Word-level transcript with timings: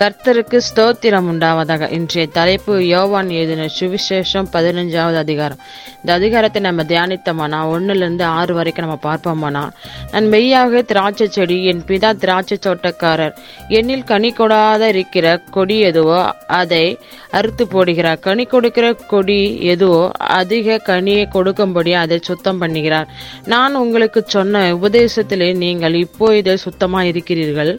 கர்த்தருக்கு 0.00 0.58
ஸ்தோத்திரம் 0.68 1.28
உண்டாவதாக. 1.32 1.84
இன்றைய 1.96 2.24
தலைப்பு 2.38 2.72
யோவான் 2.86 3.28
எழுதின 3.36 3.68
சுவிசேஷம் 3.76 4.48
பதினஞ்சாவது 4.54 5.18
அதிகாரம். 5.22 5.60
இந்த 6.00 6.10
அதிகாரத்தை 6.18 6.60
நம்ம 6.66 6.82
தியானித்தோமானா? 6.90 7.58
ஒன்னுலேருந்து 7.74 8.24
ஆறு 8.38 8.54
வரைக்கும் 8.54 8.84
நம்ம 8.86 8.98
பார்ப்போமானா? 9.06 9.62
நான் 10.12 10.26
மெய்யாக 10.34 10.82
திராட்சை 10.90 11.28
செடி 11.36 11.56
என் 11.70 11.80
பிதா 11.90 12.10
திராட்சை 12.24 12.58
தோட்டக்காரர் 12.66 13.34
என்னில் 13.78 14.04
கனி 14.10 14.32
கொடாத 14.40 14.82
இருக்கிற 14.94 15.38
கொடி 15.56 15.78
எதுவோ 15.90 16.20
அதை 16.60 16.84
அறுத்து 17.38 17.66
போடுகிறார். 17.74 18.20
கனி 18.26 18.46
கொடுக்கிற 18.54 18.92
கொடி 19.14 19.40
எதுவோ 19.74 20.02
அதிக 20.40 20.78
கனியை 20.90 21.24
கொடுக்கும்படி 21.36 21.94
அதை 22.02 22.18
சுத்தம் 22.28 22.60
பண்ணுகிறார். 22.64 23.08
நான் 23.54 23.80
உங்களுக்கு 23.84 24.22
சொன்ன 24.36 24.64
உபதேசத்திலே 24.74 25.50
நீங்கள் 25.64 25.98
இப்போது 26.04 26.58
சுத்தமாக 26.66 27.10
இருக்கிறீர்கள் 27.14 27.72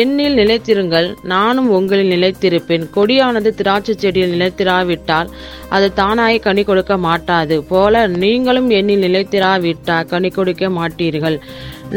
என்னில் 0.00 0.36
நிலைத்திருங்கள். 0.40 1.06
நான் 1.30 1.49
நானும் 1.50 1.70
உங்களில் 1.76 2.12
நிலைத்திருப்பேன். 2.14 2.84
கொடியானது 2.96 3.50
திராட்சை 3.60 3.94
செடியில் 4.02 4.34
நிலைத்திராவிட்டால் 4.34 5.28
அது 5.76 5.86
தானாய் 5.96 6.44
கனி 6.46 6.62
கொடுக்க 6.68 6.94
மாட்டாது. 7.06 7.56
போல 7.70 8.02
நீங்களும் 8.22 8.68
என்னில் 8.78 9.04
நிலைத்திராவிட்டால் 9.06 10.08
கனி 10.12 10.30
கொடுக்க 10.36 10.68
மாட்டீர்கள். 10.78 11.38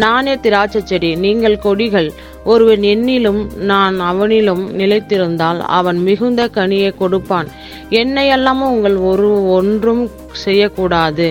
நானே 0.03 0.33
திராட்சை 0.45 0.81
செடி 0.83 1.09
நீங்கள் 1.25 1.63
கொடிகள். 1.65 2.09
ஒருவன் 2.51 2.85
என்னிலும் 2.93 3.41
நான் 3.71 3.97
அவனிலும் 4.11 4.63
நிலைத்திருந்தால் 4.81 5.59
அவன் 5.79 5.99
மிகுந்த 6.07 6.49
கனியை 6.55 6.91
கொடுப்பான். 7.01 7.49
என்னை 8.01 8.25
அல்லாமல் 8.35 8.73
உங்கள் 8.75 8.97
ஒரு 9.11 9.29
ஒன்றும் 9.57 10.03
செய்யக்கூடாது. 10.45 11.27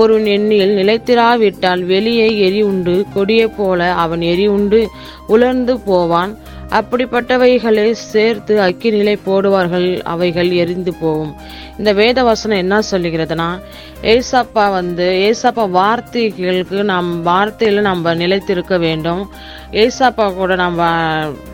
ஒருவன் 0.00 0.28
எண்ணில் 0.36 0.76
நிலைத்திராவிட்டால் 0.80 1.82
வெளியே 1.94 2.28
எரி 2.46 2.62
உண்டு 2.70 2.96
கொடியைப் 3.14 3.56
போல 3.56 3.92
அவன் 4.04 4.24
எரி 4.32 4.46
உண்டு 4.56 4.80
உலர்ந்து 5.34 5.74
போவான். 5.90 6.32
அப்படிப்பட்டவைகளை 6.78 7.90
சேர்த்து 7.92 8.54
அக்கினிலை 8.60 9.16
போடுவார்கள் 9.26 9.88
அவைகள் 10.02 10.50
எரிந்து 10.50 10.94
போகும். 10.94 11.34
இந்த 11.78 11.92
வேத 11.92 12.22
வசனம் 12.22 12.58
என்ன 12.58 12.78
சொல்லுகிறதுனா 12.90 13.48
ஏசப்பா 14.02 14.64
வந்து 14.70 15.06
ஏசப்பா 15.28 15.64
வார்த்தைகளுக்கு 15.78 16.82
நம் 16.82 17.26
வார்த்தையில் 17.26 17.80
நம்ம 17.80 18.14
நிலைத்திருக்க 18.14 18.78
வேண்டும். 18.78 19.22
ஏசாப்பா 19.72 20.34
கூட 20.34 20.54
நம்ம 20.54 20.80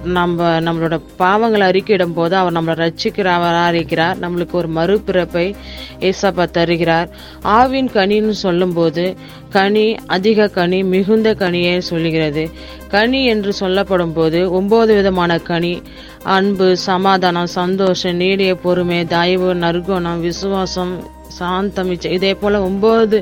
நம்ம 0.04 0.60
நம்மளோட 0.60 1.00
பாவங்களை 1.18 1.64
அறிக்கையிடும் 1.68 2.14
போது 2.14 2.36
அவர் 2.36 2.52
நம்மளை 2.52 2.74
ரட்சிக்கிறவராக 2.82 3.72
இருக்கிறார் 3.72 4.18
நம்மளுக்கு 4.18 4.50
ஒரு 4.50 4.68
மறுபிறப்பை 4.68 5.54
ஏசாப்பா 6.00 6.50
தருகிறார். 6.50 7.08
ஆவின் 7.44 7.90
கனின்னு 7.92 8.30
சொல்லும்போது 8.30 9.16
கனி 9.50 9.96
அதிக 10.06 10.48
கனி 10.48 10.84
மிகுந்த 10.84 11.34
கனியை 11.34 11.78
சொல்லுகிறது. 11.78 12.50
கனி 12.88 13.24
என்று 13.24 13.52
சொல்லப்படும் 13.52 14.12
போது 14.12 14.62
ஒம்பது 14.62 14.86
விதமான 14.86 15.38
கனி. 15.38 15.82
அன்பு 16.22 16.76
சமாதானம் 16.76 17.46
சந்தோஷம் 17.46 18.16
நீடிய 18.16 18.54
பொறுமை 18.54 19.04
தயவு 19.04 19.54
நற்குணம் 19.54 20.20
விசுவாசம் 20.20 21.16
சாந்தமிச்சை 21.38 22.10
இதே 22.18 22.32
போல் 22.34 22.64
ஒம்பது 22.68 23.18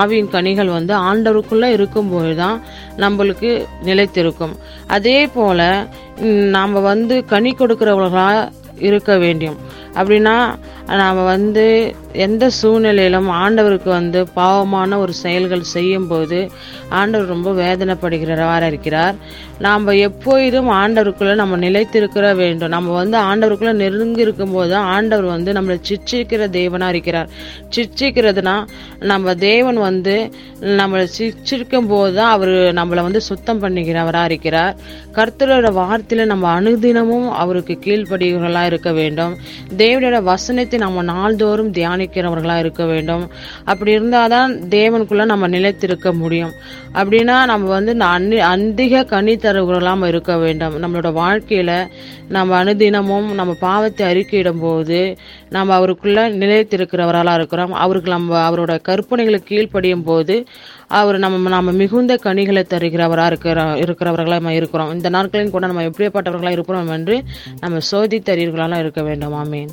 ஆவியின் 0.00 0.32
கனிகள் 0.34 0.74
வந்து 0.76 0.94
ஆண்டவருக்குள்ளே 1.08 1.68
இருக்கும்போது 1.76 2.32
தான் 2.36 2.58
நம்மளுக்கு 2.96 3.50
நிலைத்திருக்கும். 3.88 4.54
அதே 4.96 5.18
போல 5.36 5.60
நாம் 6.56 6.76
வந்து 6.90 7.16
கனி 7.32 7.52
கொடுக்குறவர்களாக 7.58 8.48
இருக்க 8.88 9.12
வேண்டும். 9.24 9.56
அப்படின்னா 9.98 10.36
நாம் 11.02 11.20
வந்து 11.24 11.66
எந்த 12.14 12.50
சூழ்நிலையிலும் 12.50 13.28
ஆண்டவருக்கு 13.28 13.88
வந்து 13.88 14.26
பாவமான 14.34 14.98
ஒரு 14.98 15.12
செயல்கள் 15.12 15.62
செய்யும்போது 15.62 16.50
ஆண்டவர் 16.88 17.28
ரொம்ப 17.28 17.52
வேதனைப்படுகிறவராக 17.52 18.66
இருக்கிறார். 18.66 19.14
நாம் 19.58 19.86
எப்போதும் 19.86 20.70
ஆண்டவருக்குள்ளே 20.70 21.34
நம்ம 21.34 21.56
நிலைத்திருக்கிற 21.56 22.34
வேண்டும். 22.34 22.68
நம்ம 22.68 22.92
வந்து 22.92 23.18
ஆண்டவருக்குள்ளே 23.18 23.72
நெருங்கி 23.72 24.20
இருக்கும்போது 24.20 24.74
ஆண்டவர் 24.74 25.24
வந்து 25.24 25.52
நம்மளை 25.52 25.76
சிச்சிக்கிற 25.88 26.48
தேவனாக 26.58 26.88
இருக்கிறார். 26.88 27.28
சிச்சிக்கிறதுனா 27.76 28.66
நம்ம 28.98 29.34
தேவன் 29.34 29.76
வந்து 29.76 30.30
நம்மளை 30.60 31.06
சிச்சிருக்கும் 31.18 31.86
போது 31.86 32.14
தான் 32.14 32.30
அவர் 32.30 32.48
நம்மளை 32.48 33.02
வந்து 33.02 33.20
சுத்தம் 33.20 33.62
பண்ணுகிறவராக 33.62 34.24
இருக்கிறார். 34.24 34.76
கர்த்தரோட 35.12 35.68
வார்த்தையில் 35.72 36.24
நம்ம 36.24 36.60
அனுதினமும் 36.60 37.30
அவருக்கு 37.30 37.78
கீழ்ப்படுகிறவர்களாக 37.84 38.66
இருக்க 38.66 38.92
வேண்டும். 38.92 39.36
தேவனோட 39.76 40.22
வசனத்தை 40.22 40.78
நம்ம 40.78 41.02
நாள்தோறும் 41.02 41.72
தியானிக்கிறவர்களா 42.04 42.58
இருக்க 42.58 42.84
வேண்டும். 42.84 43.30
அப்படி 43.64 43.90
இருந்தால் 43.92 44.28
தான் 44.28 44.52
தேவனுக்குள்ள 44.54 45.24
நம்ம 45.24 45.48
நிலைத்திருக்க 45.48 46.12
முடியும். 46.12 46.52
அப்படின்னா 46.92 47.36
நம்ம 47.46 47.68
வந்து 47.68 47.92
அதிக 48.40 49.04
கனி 49.04 49.34
தருவர்களாம் 49.36 50.06
இருக்க 50.06 50.36
வேண்டும். 50.36 50.74
நம்மளோட 50.82 51.12
வாழ்க்கையில் 51.12 51.88
நம்ம 52.28 52.64
அனுதினமும் 52.64 53.34
நம்ம 53.34 53.52
பாவத்தை 53.60 54.04
அறிக்கையிடும் 54.12 54.60
போது 54.60 55.16
நம்ம 55.50 55.74
அவருக்குள்ள 55.74 56.28
நிலைத்திருக்கிறவர்களாக 56.28 57.34
இருக்கிறோம். 57.34 57.72
அவருக்கு 57.72 58.10
நம்ம 58.10 58.50
அவரோட 58.50 58.74
கற்பனைகளுக்கு 58.88 59.50
கீழ்ப்படியும் 59.52 60.04
போது 60.04 60.44
அவர் 60.88 61.18
நம்ம 61.18 61.48
நம்ம 61.48 61.72
மிகுந்த 61.72 62.16
கனிகளை 62.16 62.62
தருகிறவராக 62.68 63.26
இருக்கிற 63.26 63.62
இருக்கிறவர்களாக 63.84 64.40
நம்ம 64.40 64.54
இருக்கிறோம். 64.54 64.92
இந்த 64.92 65.08
நாட்களின் 65.08 65.50
கூட 65.50 65.66
நம்ம 65.66 65.82
எப்படிப்பட்டவர்களாக 65.82 66.50
இருக்கிறோம் 66.50 66.88
என்று 66.88 67.22
நம்ம 67.60 67.78
சோதித்தறியர்களாக 67.92 68.78
இருக்க 68.78 69.02
வேண்டும். 69.02 69.34
ஆமீன். 69.42 69.72